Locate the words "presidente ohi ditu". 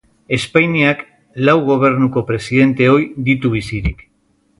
2.31-3.53